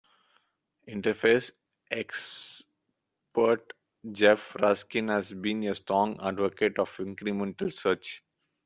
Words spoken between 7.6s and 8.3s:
search.